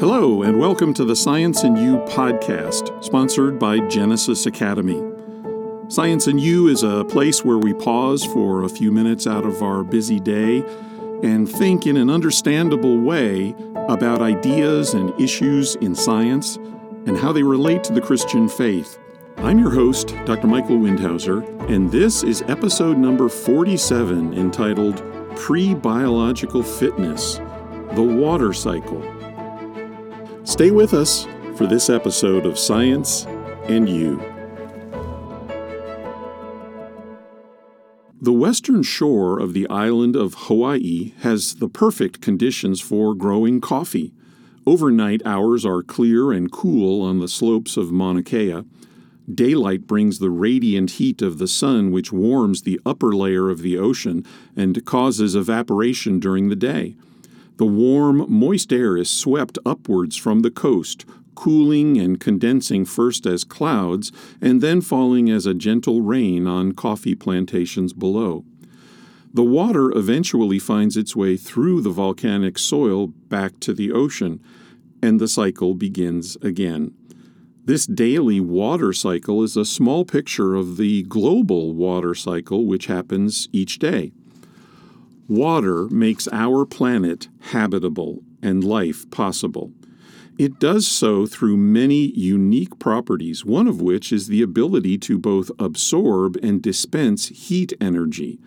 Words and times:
Hello, 0.00 0.42
and 0.42 0.60
welcome 0.60 0.94
to 0.94 1.04
the 1.04 1.16
Science 1.16 1.64
and 1.64 1.76
You 1.76 1.96
podcast, 2.06 3.02
sponsored 3.02 3.58
by 3.58 3.80
Genesis 3.88 4.46
Academy. 4.46 5.02
Science 5.88 6.28
and 6.28 6.40
You 6.40 6.68
is 6.68 6.84
a 6.84 7.04
place 7.06 7.44
where 7.44 7.58
we 7.58 7.74
pause 7.74 8.24
for 8.24 8.62
a 8.62 8.68
few 8.68 8.92
minutes 8.92 9.26
out 9.26 9.44
of 9.44 9.60
our 9.60 9.82
busy 9.82 10.20
day 10.20 10.62
and 11.24 11.50
think 11.50 11.84
in 11.84 11.96
an 11.96 12.10
understandable 12.10 12.96
way 13.00 13.56
about 13.74 14.22
ideas 14.22 14.94
and 14.94 15.20
issues 15.20 15.74
in 15.80 15.96
science 15.96 16.54
and 17.06 17.18
how 17.18 17.32
they 17.32 17.42
relate 17.42 17.82
to 17.82 17.92
the 17.92 18.00
Christian 18.00 18.48
faith. 18.48 19.00
I'm 19.38 19.58
your 19.58 19.72
host, 19.72 20.14
Dr. 20.26 20.46
Michael 20.46 20.76
Windhauser, 20.76 21.44
and 21.68 21.90
this 21.90 22.22
is 22.22 22.42
episode 22.42 22.98
number 22.98 23.28
47 23.28 24.32
entitled 24.32 25.02
Pre 25.34 25.74
Biological 25.74 26.62
Fitness 26.62 27.40
The 27.94 28.02
Water 28.02 28.52
Cycle. 28.52 29.17
Stay 30.48 30.70
with 30.70 30.94
us 30.94 31.26
for 31.56 31.66
this 31.66 31.90
episode 31.90 32.46
of 32.46 32.58
Science 32.58 33.26
and 33.64 33.86
You. 33.86 34.16
The 38.18 38.32
western 38.32 38.82
shore 38.82 39.38
of 39.38 39.52
the 39.52 39.68
island 39.68 40.16
of 40.16 40.32
Hawaii 40.38 41.12
has 41.20 41.56
the 41.56 41.68
perfect 41.68 42.22
conditions 42.22 42.80
for 42.80 43.14
growing 43.14 43.60
coffee. 43.60 44.14
Overnight 44.64 45.20
hours 45.26 45.66
are 45.66 45.82
clear 45.82 46.32
and 46.32 46.50
cool 46.50 47.02
on 47.02 47.18
the 47.18 47.28
slopes 47.28 47.76
of 47.76 47.92
Mauna 47.92 48.22
Kea. 48.22 48.62
Daylight 49.32 49.86
brings 49.86 50.18
the 50.18 50.30
radiant 50.30 50.92
heat 50.92 51.20
of 51.20 51.36
the 51.36 51.46
sun, 51.46 51.90
which 51.90 52.10
warms 52.10 52.62
the 52.62 52.80
upper 52.86 53.14
layer 53.14 53.50
of 53.50 53.60
the 53.60 53.76
ocean 53.76 54.24
and 54.56 54.82
causes 54.86 55.36
evaporation 55.36 56.18
during 56.18 56.48
the 56.48 56.56
day. 56.56 56.96
The 57.58 57.66
warm, 57.66 58.24
moist 58.28 58.72
air 58.72 58.96
is 58.96 59.10
swept 59.10 59.58
upwards 59.66 60.16
from 60.16 60.40
the 60.40 60.50
coast, 60.50 61.04
cooling 61.34 61.98
and 61.98 62.20
condensing 62.20 62.84
first 62.84 63.26
as 63.26 63.42
clouds 63.42 64.12
and 64.40 64.60
then 64.60 64.80
falling 64.80 65.28
as 65.28 65.44
a 65.44 65.54
gentle 65.54 66.00
rain 66.00 66.46
on 66.46 66.70
coffee 66.70 67.16
plantations 67.16 67.92
below. 67.92 68.44
The 69.34 69.42
water 69.42 69.90
eventually 69.90 70.60
finds 70.60 70.96
its 70.96 71.16
way 71.16 71.36
through 71.36 71.80
the 71.80 71.90
volcanic 71.90 72.58
soil 72.58 73.08
back 73.08 73.58
to 73.60 73.74
the 73.74 73.90
ocean, 73.90 74.40
and 75.02 75.20
the 75.20 75.28
cycle 75.28 75.74
begins 75.74 76.36
again. 76.40 76.94
This 77.64 77.86
daily 77.86 78.38
water 78.38 78.92
cycle 78.92 79.42
is 79.42 79.56
a 79.56 79.64
small 79.64 80.04
picture 80.04 80.54
of 80.54 80.76
the 80.76 81.02
global 81.02 81.74
water 81.74 82.14
cycle 82.14 82.66
which 82.66 82.86
happens 82.86 83.48
each 83.52 83.80
day. 83.80 84.12
Water 85.28 85.88
makes 85.90 86.26
our 86.32 86.64
planet 86.64 87.28
habitable 87.40 88.22
and 88.42 88.64
life 88.64 89.10
possible. 89.10 89.72
It 90.38 90.58
does 90.58 90.86
so 90.86 91.26
through 91.26 91.58
many 91.58 92.12
unique 92.16 92.78
properties, 92.78 93.44
one 93.44 93.68
of 93.68 93.82
which 93.82 94.10
is 94.10 94.28
the 94.28 94.40
ability 94.40 94.96
to 94.98 95.18
both 95.18 95.50
absorb 95.58 96.38
and 96.42 96.62
dispense 96.62 97.28
heat 97.28 97.74
energy. 97.78 98.38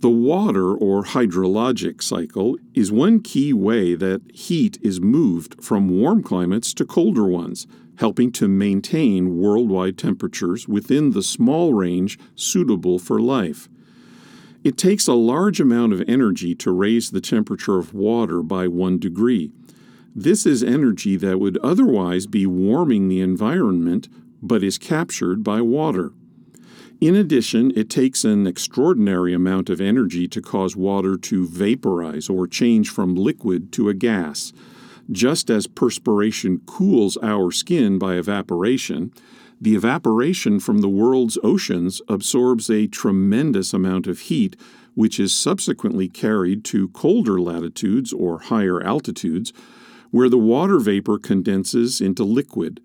The 0.00 0.10
water 0.10 0.74
or 0.74 1.04
hydrologic 1.04 2.02
cycle 2.02 2.58
is 2.74 2.92
one 2.92 3.20
key 3.20 3.54
way 3.54 3.94
that 3.94 4.20
heat 4.34 4.78
is 4.82 5.00
moved 5.00 5.64
from 5.64 5.88
warm 5.88 6.22
climates 6.22 6.74
to 6.74 6.84
colder 6.84 7.24
ones, 7.24 7.66
helping 7.96 8.32
to 8.32 8.48
maintain 8.48 9.38
worldwide 9.38 9.96
temperatures 9.96 10.68
within 10.68 11.12
the 11.12 11.22
small 11.22 11.72
range 11.72 12.18
suitable 12.34 12.98
for 12.98 13.18
life. 13.18 13.70
It 14.64 14.78
takes 14.78 15.08
a 15.08 15.14
large 15.14 15.60
amount 15.60 15.92
of 15.92 16.04
energy 16.06 16.54
to 16.56 16.70
raise 16.70 17.10
the 17.10 17.20
temperature 17.20 17.78
of 17.78 17.92
water 17.92 18.42
by 18.42 18.68
one 18.68 18.98
degree. 18.98 19.50
This 20.14 20.46
is 20.46 20.62
energy 20.62 21.16
that 21.16 21.40
would 21.40 21.58
otherwise 21.58 22.26
be 22.26 22.46
warming 22.46 23.08
the 23.08 23.20
environment 23.20 24.08
but 24.40 24.62
is 24.62 24.78
captured 24.78 25.42
by 25.42 25.60
water. 25.62 26.12
In 27.00 27.16
addition, 27.16 27.72
it 27.74 27.90
takes 27.90 28.24
an 28.24 28.46
extraordinary 28.46 29.34
amount 29.34 29.68
of 29.68 29.80
energy 29.80 30.28
to 30.28 30.40
cause 30.40 30.76
water 30.76 31.16
to 31.16 31.48
vaporize 31.48 32.28
or 32.28 32.46
change 32.46 32.90
from 32.90 33.16
liquid 33.16 33.72
to 33.72 33.88
a 33.88 33.94
gas. 33.94 34.52
Just 35.10 35.50
as 35.50 35.66
perspiration 35.66 36.60
cools 36.66 37.18
our 37.20 37.50
skin 37.50 37.98
by 37.98 38.14
evaporation, 38.14 39.12
the 39.62 39.76
evaporation 39.76 40.58
from 40.58 40.78
the 40.78 40.88
world's 40.88 41.38
oceans 41.44 42.02
absorbs 42.08 42.68
a 42.68 42.88
tremendous 42.88 43.72
amount 43.72 44.08
of 44.08 44.18
heat, 44.22 44.56
which 44.94 45.20
is 45.20 45.32
subsequently 45.34 46.08
carried 46.08 46.64
to 46.64 46.88
colder 46.88 47.40
latitudes 47.40 48.12
or 48.12 48.40
higher 48.40 48.82
altitudes 48.82 49.52
where 50.10 50.28
the 50.28 50.36
water 50.36 50.80
vapor 50.80 51.16
condenses 51.16 52.00
into 52.00 52.24
liquid. 52.24 52.80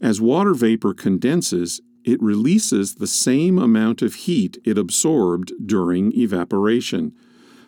As 0.00 0.20
water 0.20 0.54
vapor 0.54 0.94
condenses, 0.94 1.80
it 2.04 2.22
releases 2.22 2.94
the 2.94 3.08
same 3.08 3.58
amount 3.58 4.00
of 4.00 4.14
heat 4.14 4.58
it 4.64 4.78
absorbed 4.78 5.52
during 5.66 6.16
evaporation. 6.16 7.12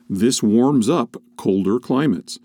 This 0.09 0.45
warms 0.45 0.89
up 0.89 1.17
colder 1.37 1.81
climates. 1.81 2.39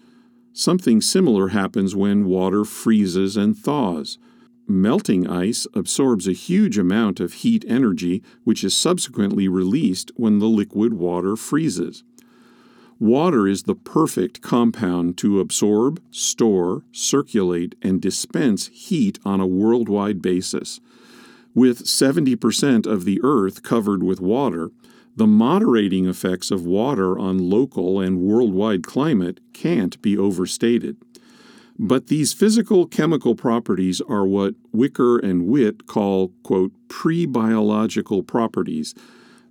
Something 0.53 1.01
similar 1.01 1.49
happens 1.49 1.95
when 1.95 2.25
water 2.25 2.65
freezes 2.65 3.37
and 3.37 3.55
thaws. 3.55 4.17
Melting 4.71 5.27
ice 5.27 5.65
absorbs 5.73 6.27
a 6.27 6.31
huge 6.31 6.77
amount 6.77 7.19
of 7.19 7.33
heat 7.33 7.65
energy, 7.67 8.21
which 8.43 8.63
is 8.63 8.75
subsequently 8.75 9.47
released 9.47 10.11
when 10.15 10.37
the 10.37 10.45
liquid 10.47 10.93
water 10.93 11.35
freezes. 11.35 12.03
Water 12.99 13.47
is 13.47 13.63
the 13.63 13.73
perfect 13.73 14.41
compound 14.41 15.17
to 15.17 15.39
absorb, 15.39 15.99
store, 16.11 16.83
circulate, 16.91 17.73
and 17.81 17.99
dispense 17.99 18.67
heat 18.67 19.17
on 19.25 19.39
a 19.39 19.47
worldwide 19.47 20.21
basis. 20.21 20.79
With 21.55 21.85
70% 21.85 22.85
of 22.85 23.05
the 23.05 23.19
Earth 23.23 23.63
covered 23.63 24.03
with 24.03 24.21
water, 24.21 24.69
the 25.15 25.25
moderating 25.25 26.05
effects 26.05 26.51
of 26.51 26.67
water 26.67 27.17
on 27.17 27.49
local 27.49 27.99
and 27.99 28.19
worldwide 28.19 28.83
climate 28.83 29.39
can't 29.51 29.99
be 30.03 30.15
overstated. 30.15 30.97
But 31.79 32.07
these 32.07 32.33
physical 32.33 32.85
chemical 32.85 33.35
properties 33.35 34.01
are 34.01 34.27
what 34.27 34.55
Wiker 34.73 35.17
and 35.17 35.47
Witt 35.47 35.87
call, 35.87 36.33
quote, 36.43 36.73
pre 36.89 37.25
biological 37.25 38.21
properties 38.21 38.93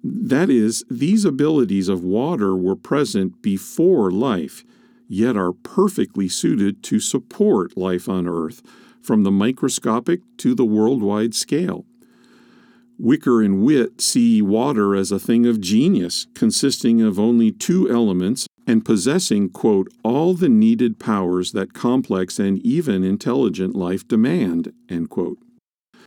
that 0.04 0.48
is, 0.48 0.84
these 0.88 1.24
abilities 1.24 1.88
of 1.88 2.04
water 2.04 2.56
were 2.56 2.76
present 2.76 3.42
before 3.42 4.10
life, 4.10 4.64
yet 5.08 5.36
are 5.36 5.52
perfectly 5.52 6.28
suited 6.28 6.82
to 6.84 7.00
support 7.00 7.76
life 7.76 8.08
on 8.08 8.28
Earth, 8.28 8.62
from 9.02 9.22
the 9.22 9.30
microscopic 9.30 10.20
to 10.36 10.54
the 10.54 10.64
worldwide 10.64 11.34
scale. 11.34 11.84
Wiker 12.98 13.42
and 13.42 13.62
Witt 13.62 14.00
see 14.00 14.42
water 14.42 14.94
as 14.94 15.12
a 15.12 15.20
thing 15.20 15.46
of 15.46 15.60
genius, 15.60 16.26
consisting 16.34 17.00
of 17.00 17.18
only 17.18 17.52
two 17.52 17.90
elements 17.90 18.46
and 18.68 18.84
possessing, 18.84 19.48
quote, 19.48 19.88
all 20.04 20.34
the 20.34 20.48
needed 20.48 20.98
powers 21.00 21.52
that 21.52 21.72
complex 21.72 22.38
and 22.38 22.58
even 22.58 23.02
intelligent 23.02 23.74
life 23.74 24.06
demand, 24.06 24.74
end 24.90 25.08
quote. 25.08 25.38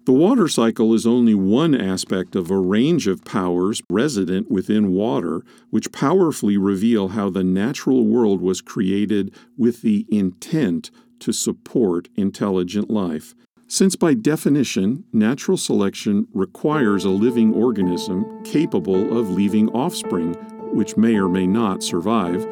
The 0.06 0.14
water 0.14 0.48
cycle 0.48 0.94
is 0.94 1.06
only 1.06 1.34
one 1.34 1.74
aspect 1.74 2.36
of 2.36 2.52
a 2.52 2.58
range 2.58 3.08
of 3.08 3.26
powers 3.26 3.82
resident 3.90 4.52
within 4.52 4.92
water, 4.92 5.42
which 5.72 5.92
powerfully 5.92 6.56
reveal 6.56 7.10
how 7.10 7.32
the 7.32 7.44
natural 7.44 8.06
world 8.06 8.42
was 8.42 8.62
created 8.62 9.34
with 9.58 9.82
the 9.82 10.06
intent 10.12 10.92
to 11.20 11.32
support 11.32 12.10
intelligent 12.16 12.92
life. 12.92 13.34
Since, 13.68 13.96
by 13.96 14.14
definition, 14.14 15.06
natural 15.14 15.58
selection 15.58 16.28
requires 16.34 17.06
a 17.06 17.10
living 17.10 17.54
organism 17.54 18.44
capable 18.44 19.18
of 19.18 19.30
leaving 19.30 19.70
offspring, 19.70 20.36
which 20.74 20.98
may 20.98 21.16
or 21.16 21.30
may 21.30 21.48
not 21.48 21.84
survive, 21.84 22.46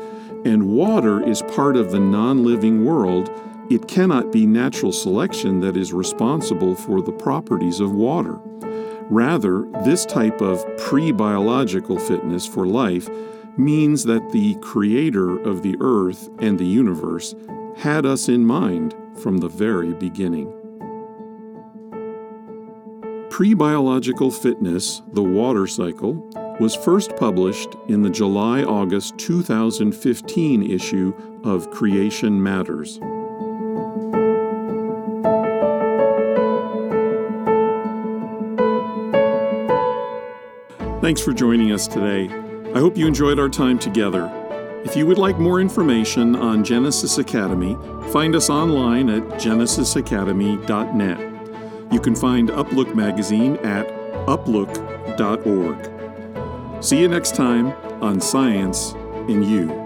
and 0.45 0.73
water 0.73 1.21
is 1.21 1.41
part 1.43 1.75
of 1.75 1.91
the 1.91 1.99
non 1.99 2.43
living 2.43 2.85
world 2.85 3.29
it 3.69 3.87
cannot 3.87 4.31
be 4.31 4.47
natural 4.47 4.91
selection 4.91 5.59
that 5.59 5.77
is 5.77 5.93
responsible 5.93 6.73
for 6.73 7.01
the 7.01 7.11
properties 7.11 7.79
of 7.79 7.91
water. 7.91 8.39
Rather, 9.11 9.69
this 9.85 10.07
type 10.07 10.41
of 10.41 10.65
pre 10.77 11.11
biological 11.11 11.99
fitness 11.99 12.47
for 12.47 12.65
life 12.65 13.07
means 13.57 14.05
that 14.05 14.31
the 14.31 14.55
Creator 14.55 15.39
of 15.47 15.61
the 15.61 15.75
earth 15.81 16.29
and 16.39 16.57
the 16.57 16.65
universe 16.65 17.35
had 17.77 18.07
us 18.07 18.27
in 18.27 18.43
mind 18.43 18.95
from 19.21 19.37
the 19.37 19.47
very 19.47 19.93
beginning. 19.93 20.51
Pre 23.29 23.53
biological 23.53 24.31
fitness, 24.31 25.03
the 25.13 25.23
water 25.23 25.67
cycle, 25.67 26.27
was 26.59 26.75
first 26.75 27.15
published 27.15 27.75
in 27.87 28.01
the 28.01 28.09
July 28.09 28.63
August 28.63 29.17
2015 29.17 30.69
issue 30.69 31.13
of 31.43 31.71
Creation 31.71 32.43
Matters. 32.43 32.99
Thanks 41.01 41.21
for 41.21 41.31
joining 41.31 41.71
us 41.71 41.87
today. 41.87 42.27
I 42.75 42.79
hope 42.79 42.97
you 42.97 43.07
enjoyed 43.07 43.39
our 43.39 43.47
time 43.47 43.79
together. 43.79 44.29
If 44.83 44.97
you 44.97 45.07
would 45.07 45.17
like 45.17 45.39
more 45.39 45.61
information 45.61 46.35
on 46.35 46.63
Genesis 46.63 47.17
Academy, 47.17 47.75
find 48.11 48.35
us 48.35 48.49
online 48.49 49.09
at 49.09 49.23
genesisacademy.net. 49.39 51.19
You 51.91 51.99
can 51.99 52.15
find 52.15 52.49
Uplook 52.49 52.93
magazine 52.93 53.55
at 53.57 53.87
uplook.org. 54.27 55.98
See 56.81 57.01
you 57.01 57.09
next 57.09 57.35
time 57.35 57.73
on 58.01 58.21
Science 58.21 58.93
and 59.27 59.45
You. 59.45 59.78